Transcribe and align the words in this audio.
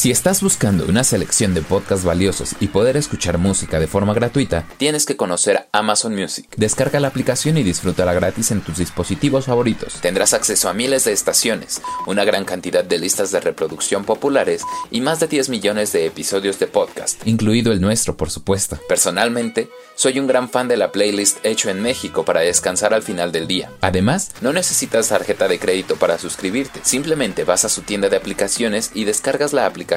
Si 0.00 0.10
estás 0.10 0.40
buscando 0.40 0.86
una 0.86 1.04
selección 1.04 1.52
de 1.52 1.60
podcasts 1.60 2.06
valiosos 2.06 2.54
y 2.58 2.68
poder 2.68 2.96
escuchar 2.96 3.36
música 3.36 3.78
de 3.78 3.86
forma 3.86 4.14
gratuita, 4.14 4.66
tienes 4.78 5.04
que 5.04 5.14
conocer 5.14 5.68
Amazon 5.72 6.14
Music. 6.14 6.48
Descarga 6.56 7.00
la 7.00 7.08
aplicación 7.08 7.58
y 7.58 7.62
disfrútala 7.62 8.14
gratis 8.14 8.50
en 8.50 8.62
tus 8.62 8.78
dispositivos 8.78 9.44
favoritos. 9.44 10.00
Tendrás 10.00 10.32
acceso 10.32 10.70
a 10.70 10.72
miles 10.72 11.04
de 11.04 11.12
estaciones, 11.12 11.82
una 12.06 12.24
gran 12.24 12.46
cantidad 12.46 12.82
de 12.82 12.98
listas 12.98 13.30
de 13.30 13.40
reproducción 13.40 14.06
populares 14.06 14.62
y 14.90 15.02
más 15.02 15.20
de 15.20 15.26
10 15.26 15.50
millones 15.50 15.92
de 15.92 16.06
episodios 16.06 16.58
de 16.58 16.66
podcast, 16.66 17.20
incluido 17.26 17.70
el 17.70 17.82
nuestro, 17.82 18.16
por 18.16 18.30
supuesto. 18.30 18.80
Personalmente, 18.88 19.68
soy 19.96 20.18
un 20.18 20.26
gran 20.26 20.48
fan 20.48 20.66
de 20.66 20.78
la 20.78 20.92
playlist 20.92 21.44
hecho 21.44 21.68
en 21.68 21.82
México 21.82 22.24
para 22.24 22.40
descansar 22.40 22.94
al 22.94 23.02
final 23.02 23.32
del 23.32 23.46
día. 23.46 23.70
Además, 23.82 24.30
no 24.40 24.54
necesitas 24.54 25.08
tarjeta 25.08 25.46
de 25.46 25.58
crédito 25.58 25.96
para 25.96 26.16
suscribirte, 26.16 26.80
simplemente 26.84 27.44
vas 27.44 27.66
a 27.66 27.68
su 27.68 27.82
tienda 27.82 28.08
de 28.08 28.16
aplicaciones 28.16 28.92
y 28.94 29.04
descargas 29.04 29.52
la 29.52 29.66
aplicación 29.66 29.89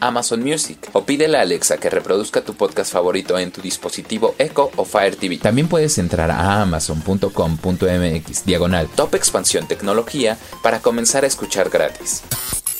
Amazon 0.00 0.40
Music 0.42 0.78
o 0.92 1.04
pídele 1.04 1.38
a 1.38 1.42
Alexa 1.42 1.78
que 1.78 1.90
reproduzca 1.90 2.42
tu 2.42 2.54
podcast 2.54 2.92
favorito 2.92 3.38
en 3.38 3.50
tu 3.50 3.60
dispositivo 3.60 4.34
Echo 4.38 4.70
o 4.76 4.84
Fire 4.84 5.16
TV. 5.16 5.38
También 5.38 5.68
puedes 5.68 5.98
entrar 5.98 6.30
a 6.30 6.62
amazon.com.mx 6.62 8.44
diagonal 8.44 8.88
top 8.94 9.14
expansión 9.14 9.66
tecnología 9.66 10.36
para 10.62 10.80
comenzar 10.80 11.24
a 11.24 11.26
escuchar 11.26 11.70
gratis. 11.70 12.22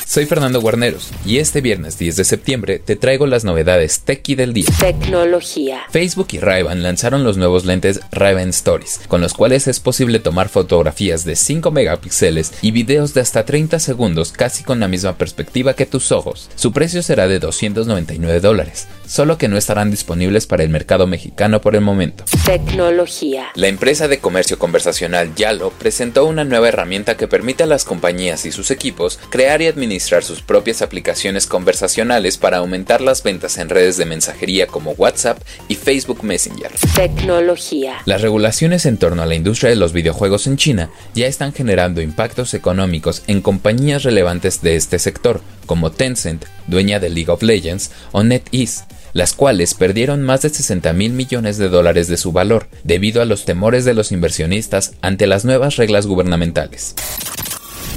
Soy 0.09 0.25
Fernando 0.25 0.63
Guarneros 0.63 1.11
y 1.27 1.37
este 1.37 1.61
viernes 1.61 1.99
10 1.99 2.17
de 2.17 2.25
septiembre 2.25 2.79
te 2.79 2.97
traigo 2.97 3.27
las 3.27 3.45
novedades 3.45 4.01
Techie 4.01 4.37
del 4.37 4.55
día. 4.55 4.65
Tecnología. 4.81 5.83
Facebook 5.91 6.29
y 6.33 6.39
ray 6.39 6.65
lanzaron 6.65 7.25
los 7.25 7.37
nuevos 7.37 7.67
lentes 7.67 8.01
ray 8.11 8.35
Stories, 8.49 9.03
con 9.07 9.21
los 9.21 9.35
cuales 9.35 9.69
es 9.69 9.81
posible 9.81 10.19
tomar 10.19 10.49
fotografías 10.49 11.27
de 11.27 11.37
5 11.37 11.71
megapíxeles 11.73 12.55
y 12.63 12.71
videos 12.71 13.13
de 13.13 13.21
hasta 13.21 13.45
30 13.45 13.81
segundos 13.81 14.33
casi 14.33 14.65
con 14.65 14.81
la 14.81 14.89
misma 14.89 15.19
perspectiva 15.19 15.75
que 15.75 15.85
tus 15.85 16.11
ojos. 16.11 16.49
Su 16.55 16.73
precio 16.73 17.03
será 17.03 17.29
de 17.29 17.39
299 17.39 18.41
dólares, 18.41 18.89
solo 19.09 19.39
que 19.39 19.49
no 19.49 19.57
estarán 19.57 19.91
disponibles 19.91 20.47
para 20.47 20.63
el 20.63 20.69
mercado 20.69 21.07
mexicano 21.07 21.61
por 21.61 21.75
el 21.75 21.81
momento. 21.81 22.25
Tecnología. 22.45 23.49
La 23.55 23.69
empresa 23.69 24.07
de 24.07 24.19
comercio 24.19 24.59
conversacional 24.59 25.35
Yalo 25.35 25.71
presentó 25.71 26.27
una 26.27 26.45
nueva 26.45 26.69
herramienta 26.69 27.17
que 27.17 27.27
permite 27.27 27.63
a 27.65 27.67
las 27.67 27.85
compañías 27.85 28.45
y 28.45 28.53
sus 28.53 28.71
equipos 28.71 29.19
crear 29.31 29.63
y 29.63 29.67
administrar 29.67 30.23
sus 30.23 30.43
propias 30.43 30.83
aplicaciones 30.83 31.47
conversacionales 31.47 32.37
para 32.37 32.59
aumentar 32.59 33.01
las 33.01 33.23
ventas 33.23 33.59
en 33.59 33.71
redes 33.71 33.97
de 33.97 34.05
mensajería 34.05 34.67
como 34.67 34.93
WhatsApp 34.93 35.39
y 35.69 35.75
Facebook 35.75 36.23
Messenger. 36.23 36.71
Tecnología. 36.95 37.97
Las 38.05 38.21
regulaciones 38.21 38.85
en 38.87 38.99
torno 38.99 39.23
a 39.23 39.27
la 39.27 39.35
industria 39.35 39.71
de 39.71 39.77
los 39.77 39.93
videojuegos 39.93 40.47
en 40.47 40.57
China 40.59 40.91
ya 41.15 41.27
están 41.27 41.53
generando 41.53 42.03
impactos 42.03 42.53
económicos 42.55 43.23
en 43.27 43.41
compañías 43.41 44.03
relevantes 44.03 44.61
de 44.61 44.77
este 44.77 44.99
sector, 44.99 45.41
como 45.67 45.91
Tencent, 45.91 46.45
dueña 46.67 47.01
de 47.01 47.09
League 47.09 47.31
of 47.31 47.43
Legends, 47.43 47.91
o 48.13 48.23
NetEase 48.23 48.85
las 49.13 49.33
cuales 49.33 49.75
perdieron 49.75 50.23
más 50.23 50.43
de 50.43 50.51
60 50.51 50.93
mil 50.93 51.13
millones 51.13 51.59
de 51.59 51.69
dólares 51.69 52.09
de 52.09 52.17
su 52.17 52.33
valor 52.33 52.69
debido 52.85 53.23
a 53.23 53.25
los 53.25 53.45
temores 53.45 53.85
de 53.85 53.95
los 53.95 54.13
inversionistas 54.13 54.95
ante 55.01 55.27
las 55.27 55.45
nuevas 55.45 55.77
reglas 55.77 56.07
gubernamentales. 56.07 56.95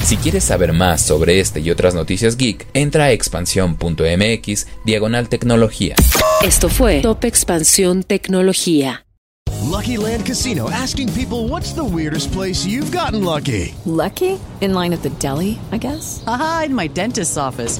Si 0.03 0.17
quieres 0.17 0.43
saber 0.43 0.73
más 0.73 1.01
sobre 1.01 1.39
este 1.39 1.59
y 1.59 1.69
otras 1.69 1.93
noticias 1.93 2.35
geek, 2.35 2.67
entra 2.73 3.05
a 3.05 3.11
expansión.mx 3.11 4.67
diagonal 4.83 5.29
tecnología. 5.29 5.95
Esto 6.43 6.69
fue 6.69 7.01
Top 7.01 7.23
Expansión 7.23 8.03
Tecnología. 8.03 9.05
Lucky 9.63 9.95
Land 9.95 10.25
Casino 10.25 10.69
asking 10.69 11.09
people 11.13 11.47
what's 11.47 11.73
the 11.73 11.83
weirdest 11.83 12.33
place 12.33 12.65
you've 12.65 12.91
gotten 12.91 13.23
lucky. 13.23 13.73
Lucky? 13.85 14.39
In 14.59 14.73
line 14.73 14.91
at 14.91 15.01
the 15.01 15.11
deli, 15.19 15.59
I 15.71 15.77
guess. 15.77 16.23
Aha, 16.25 16.63
in 16.65 16.75
my 16.75 16.87
dentist's 16.87 17.37
office. 17.37 17.79